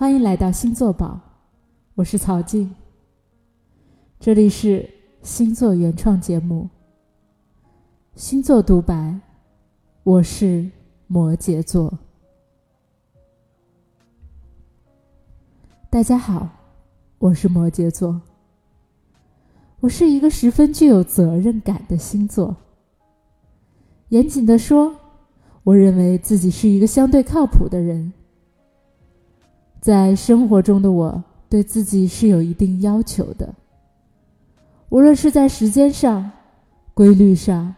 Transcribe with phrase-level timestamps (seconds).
[0.00, 1.20] 欢迎来到星座宝，
[1.94, 2.74] 我是曹静。
[4.18, 4.88] 这里是
[5.22, 6.70] 星座原创节目
[8.18, 8.94] 《星座独白》，
[10.02, 10.70] 我是
[11.06, 11.98] 摩羯座。
[15.90, 16.48] 大家好，
[17.18, 18.22] 我是摩羯座。
[19.80, 22.56] 我是一个十分具有责任感的星座。
[24.08, 24.96] 严谨的说，
[25.62, 28.14] 我认为自己是一个相对靠谱的人。
[29.80, 33.54] 在生活中的我，对自己是有一定要求的。
[34.90, 36.30] 无论是在时间上、
[36.92, 37.74] 规律上、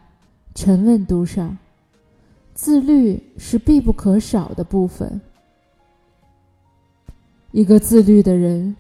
[0.53, 1.57] 沉稳度上，
[2.55, 5.21] 自律是必不可少的部分。
[7.53, 8.75] 一个自律的人，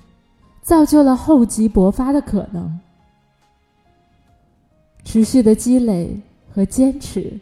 [0.60, 2.80] 造就了厚积薄发的可能。
[5.04, 6.20] 持续的积累
[6.52, 7.38] 和坚持，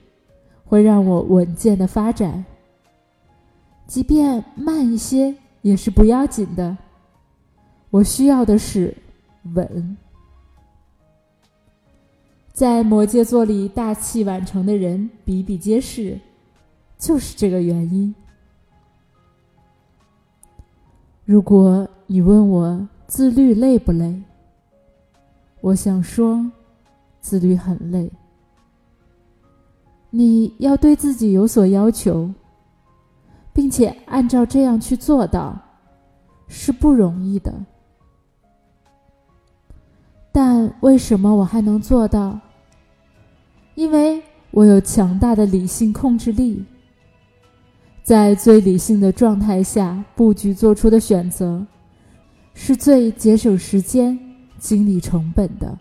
[0.65, 2.45] 会让我稳健的发展。
[3.87, 5.34] 即便慢一些。
[5.62, 6.77] 也是不要紧的，
[7.91, 8.96] 我需要的是
[9.54, 9.96] 稳。
[12.52, 16.18] 在摩羯座里大器晚成的人比比皆是，
[16.99, 18.15] 就是这个原因。
[21.24, 24.21] 如果你问我自律累不累，
[25.60, 26.51] 我想说，
[27.21, 28.10] 自律很累。
[30.10, 32.30] 你要对自己有所要求。
[33.60, 35.54] 并且按照这样去做到，
[36.48, 37.54] 是不容易的。
[40.32, 42.40] 但为什么我还能做到？
[43.74, 46.64] 因为我有强大的理性控制力，
[48.02, 51.62] 在最理性的状态下布局做出的选择，
[52.54, 54.18] 是最节省时间、
[54.56, 55.78] 精力成本的。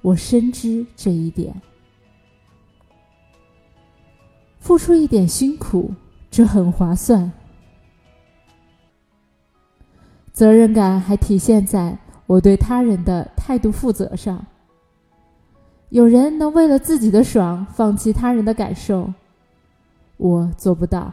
[0.00, 1.54] 我深知这一点，
[4.58, 5.92] 付出一点辛苦。
[6.30, 7.32] 这很划算，
[10.30, 14.46] 责任感还体现在我对他人的态度负责上。
[15.88, 19.12] 有人能为了自己的爽放弃他人的感受，
[20.18, 21.12] 我做不到。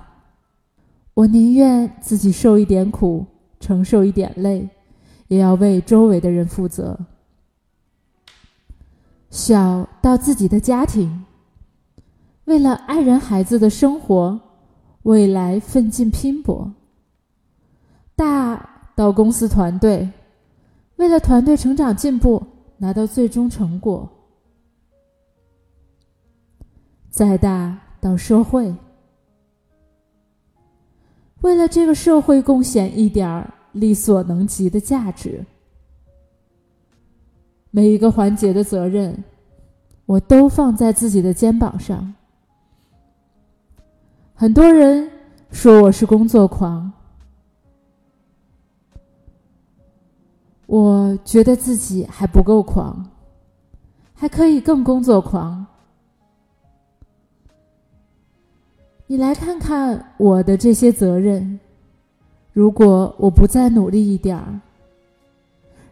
[1.15, 3.25] 我宁愿自己受一点苦，
[3.59, 4.69] 承受一点累，
[5.29, 6.99] 也要为周围的人负责。
[9.31, 11.25] 小到自己的家庭，
[12.43, 14.39] 为了爱人孩子的生活。
[15.05, 16.73] 未来奋进拼搏，
[18.16, 20.09] 大到公司团队，
[20.95, 22.41] 为了团队成长进步，
[22.77, 24.09] 拿到最终成果；
[27.11, 28.73] 再大到社会，
[31.41, 35.45] 为了这个社会贡献一点儿力所能及的价值。
[37.69, 39.23] 每一个环节的责任，
[40.07, 42.11] 我都放在自己的肩膀上。
[44.38, 45.09] 很多人
[45.50, 46.91] 说我是工作狂，
[50.66, 53.09] 我觉得自己还不够狂，
[54.13, 55.66] 还可以更工作狂。
[59.07, 61.57] 你来看看我的这些责任，
[62.52, 64.59] 如果我不再努力一点儿，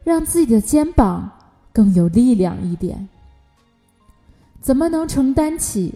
[0.03, 1.31] 让自己的肩膀
[1.71, 3.07] 更有力量一点，
[4.59, 5.95] 怎么能承担起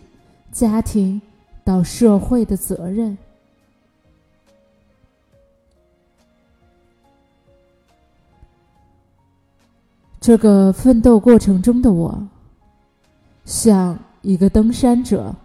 [0.50, 1.22] 家庭？
[1.68, 3.18] 到社会的责任，
[10.22, 12.26] 这个奋斗过程中的我，
[13.44, 15.36] 像一个登山者。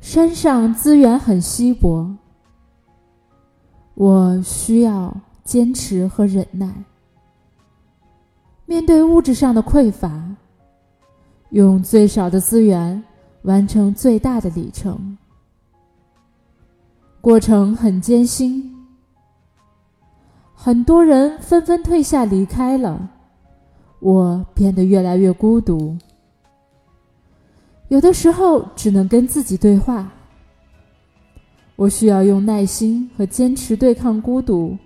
[0.00, 2.16] 山上资源很稀薄，
[3.94, 5.12] 我需要
[5.42, 6.72] 坚持和忍耐，
[8.66, 10.36] 面对物质上的匮乏，
[11.50, 13.02] 用最少的资源。
[13.42, 15.18] 完成最大的里程，
[17.20, 18.72] 过程很艰辛，
[20.54, 23.10] 很多人纷纷退下离开了，
[23.98, 25.96] 我变得越来越孤独。
[27.88, 30.12] 有的时候只能跟自己对话，
[31.74, 34.78] 我需要用耐心和坚持对抗孤独，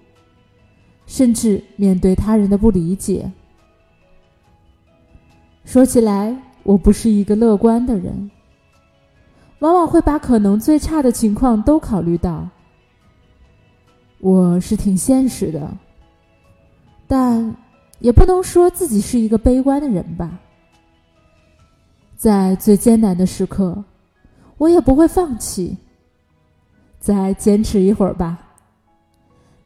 [1.05, 3.31] 甚至面对他人的不理解。
[5.67, 8.31] 说起来，我不是一个乐观的人。
[9.67, 12.49] 往往会把可能最差的情况都考虑到。
[14.21, 15.69] 我是挺现实的，
[17.09, 17.53] 但
[17.99, 20.39] 也不能说自己是一个悲观的人吧。
[22.17, 23.85] 在最艰难的时刻，
[24.57, 25.77] 我也不会放弃。
[27.01, 28.39] 再坚持一会儿吧，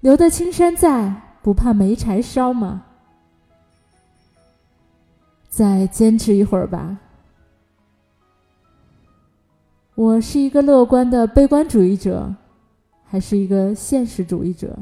[0.00, 1.12] 留得青山在，
[1.42, 2.84] 不怕没柴烧嘛。
[5.50, 6.96] 再坚持一会儿吧。
[10.00, 12.34] 我是一个乐观的悲观主义者，
[13.04, 14.74] 还是一个现实主义者。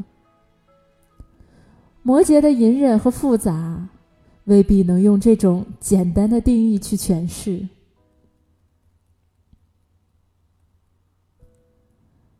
[2.05, 3.89] 摩羯的隐忍和复杂，
[4.45, 7.67] 未必能用这种简单的定义去诠释。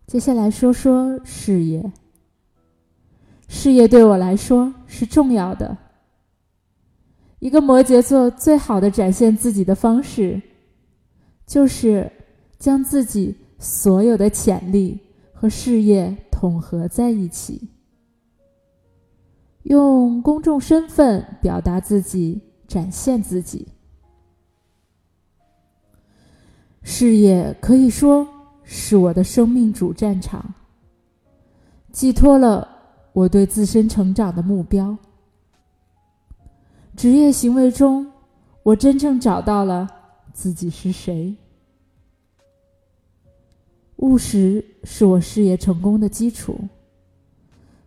[0.07, 1.93] 接下来说说事业。
[3.49, 5.77] 事业对我来说是重要的。
[7.41, 10.41] 一个摩羯座最好的展现自己的方式，
[11.45, 12.09] 就是
[12.59, 14.99] 将自己所有的潜力
[15.33, 17.69] 和事业统合在一起，
[19.63, 23.69] 用公众身份表达自己，展现自己。
[26.83, 28.27] 事业可以说
[28.65, 30.55] 是我的生命主战场，
[31.93, 32.67] 寄托了
[33.13, 34.97] 我对自身成长的目标。
[36.97, 38.11] 职业行为中，
[38.65, 39.89] 我真正找到了
[40.33, 41.37] 自己是谁。
[43.99, 46.59] 务实是我事业成功的基础。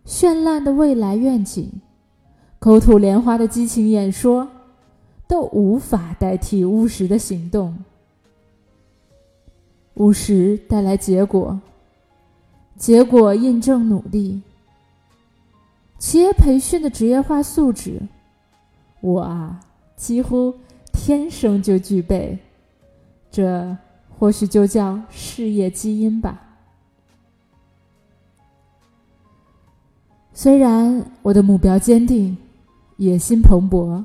[0.06, 1.70] 绚烂的未来愿景，
[2.58, 4.48] 口吐莲花的激情演说，
[5.28, 7.76] 都无法代替务实的行动。
[9.94, 11.60] 务实带来结果，
[12.76, 14.42] 结果印证努力。
[15.98, 18.00] 企业培训的职业化素质。
[19.00, 19.60] 我啊，
[19.96, 20.54] 几乎
[20.92, 22.38] 天生就具备，
[23.30, 23.76] 这
[24.22, 26.40] 或许就叫事业基因吧。
[30.32, 32.36] 虽然我的目标坚定，
[32.98, 34.04] 野心蓬勃，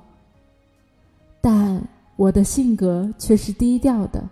[1.40, 1.80] 但
[2.16, 4.28] 我的性格却是低调的、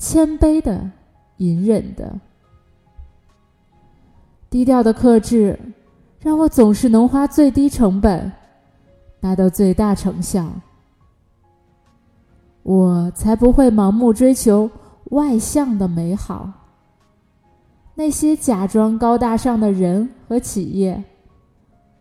[0.00, 0.90] 谦卑的、
[1.36, 2.18] 隐忍的。
[4.50, 5.56] 低调的克制，
[6.18, 8.32] 让我总是能花最低成本。
[9.20, 10.50] 达到最大成效，
[12.64, 14.68] 我才不会盲目追求
[15.10, 16.50] 外向的美好。
[17.94, 21.02] 那些假装高大上的人和企业，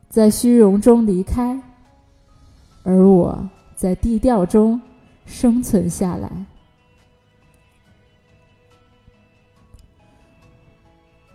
[0.10, 1.60] 在虚荣中离开，
[2.84, 4.80] 而我在低调中
[5.26, 6.46] 生存下来。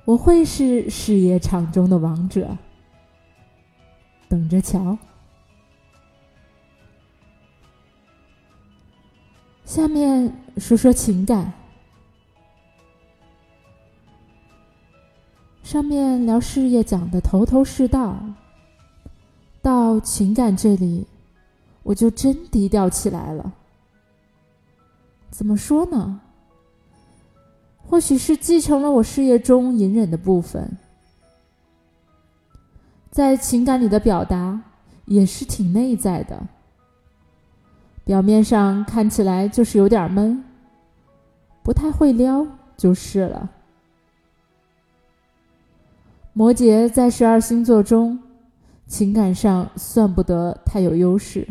[0.05, 2.57] 我会是事业场中的王者，
[4.29, 4.97] 等着瞧。
[9.65, 11.53] 下面说说情感。
[15.63, 18.19] 上面聊事业讲的头头是道，
[19.63, 21.07] 到情感这里，
[21.83, 23.53] 我就真低调起来了。
[25.31, 26.21] 怎么说呢？
[27.85, 30.77] 或许是继承了我事业中隐忍的部分，
[33.11, 34.61] 在情感里的表达
[35.07, 36.43] 也是挺内在的。
[38.05, 40.45] 表面上看起来就是有点闷，
[41.63, 43.49] 不太会撩就是了。
[46.35, 48.19] 摩羯在十二星座中，
[48.87, 51.47] 情感上算不得太有优势，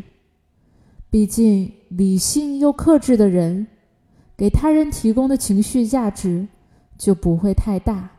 [1.10, 3.68] 毕竟理性又克制的人，
[4.36, 6.48] 给他人提供的情绪价值
[6.98, 8.10] 就不会太大，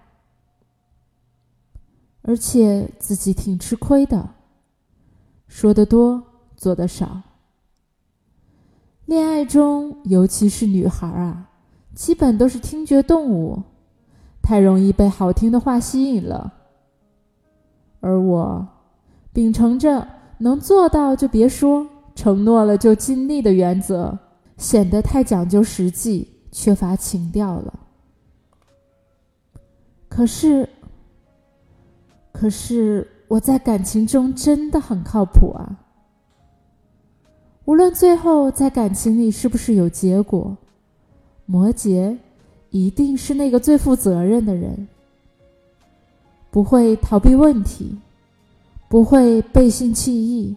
[2.22, 4.34] 而且自己挺吃亏的，
[5.48, 6.22] 说的多，
[6.56, 7.22] 做的少。
[9.06, 11.50] 恋爱中，尤其是女孩啊，
[11.92, 13.60] 基本都是听觉动物，
[14.42, 16.52] 太容易被好听的话吸引了。
[18.00, 18.66] 而我，
[19.32, 20.06] 秉承着
[20.38, 24.18] 能做到就别说，承诺了就尽力的原则，
[24.56, 27.78] 显得太讲究实际，缺乏情调了。
[30.08, 30.68] 可是，
[32.32, 35.78] 可是我在感情中真的很靠谱啊。
[37.64, 40.56] 无论最后在感情里是不是有结果，
[41.46, 42.18] 摩羯
[42.72, 44.88] 一定是那个最负责任的人，
[46.50, 47.96] 不会逃避问题，
[48.88, 50.56] 不会背信弃义。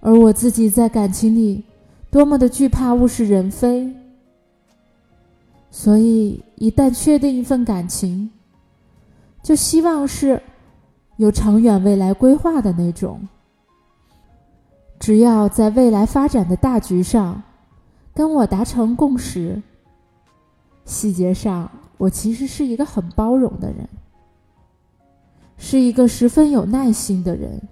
[0.00, 1.64] 而我自己在感情里
[2.08, 3.92] 多么的惧怕物是人非，
[5.72, 8.30] 所以一旦确定一份感情，
[9.42, 10.40] 就希望是
[11.16, 13.20] 有长远未来规划的那种。
[15.00, 17.42] 只要在未来发展的大局上，
[18.18, 19.62] 跟我达成共识。
[20.84, 23.88] 细节上，我其实是一个很包容的人，
[25.56, 27.62] 是一个十分有耐心的人。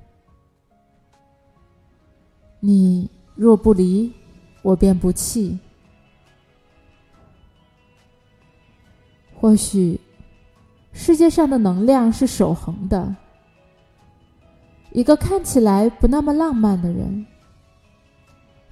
[2.61, 4.13] 你若不离，
[4.63, 5.59] 我便不弃。
[9.35, 10.01] 或许，
[10.93, 13.17] 世界上的能量是守恒的。
[14.93, 17.27] 一个看起来不那么浪漫的人，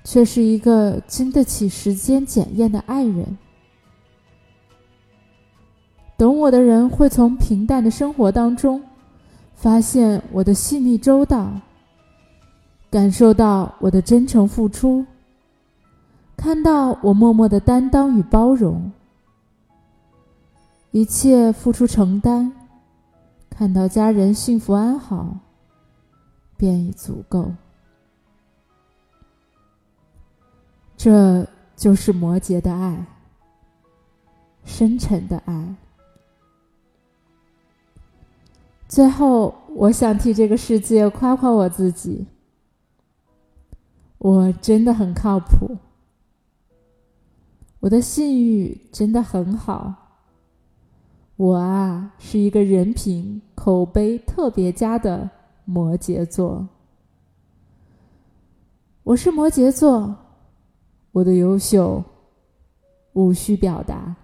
[0.05, 3.37] 却是一个经得起时间检验的爱人。
[6.17, 8.81] 懂我的人会从平淡的生活当中，
[9.55, 11.51] 发现我的细腻周到，
[12.89, 15.05] 感受到我的真诚付出，
[16.37, 18.93] 看到我默默的担当与包容，
[20.93, 22.53] 一切付出承担，
[23.51, 25.37] 看到家人幸福安好，
[26.57, 27.51] 便已足够。
[30.97, 31.47] 这
[31.77, 33.07] 就是摩羯的爱，
[34.65, 35.75] 深沉的爱。
[38.89, 42.27] 最后，我想替这个世界夸夸我自己，
[44.19, 45.77] 我真的很靠谱，
[47.81, 49.93] 我的信誉真的很好。
[51.37, 55.29] 我啊，是一个人品口碑特别佳的
[55.65, 56.69] 摩羯座。
[59.03, 60.17] 我是摩羯座。
[61.15, 62.03] 我的优秀
[63.13, 64.17] 无需表达，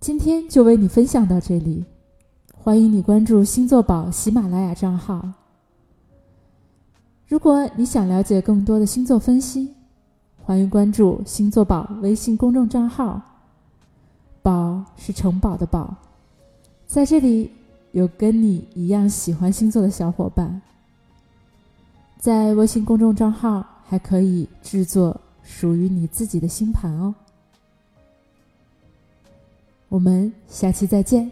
[0.00, 1.84] 今天就为你分享到这里。
[2.52, 5.24] 欢迎你关注星座宝喜马拉雅账号。
[7.28, 9.72] 如果你想了解更多的星座分析，
[10.42, 13.22] 欢迎关注星座宝微信公众账号。
[14.42, 15.94] 宝是城堡的宝，
[16.84, 17.52] 在这里
[17.92, 20.60] 有跟你一样喜欢星座的小伙伴。
[22.26, 23.76] 在微信公众账号。
[23.88, 27.14] 还可以制作属于你自己的星盘哦。
[29.88, 31.30] 我们下期再见。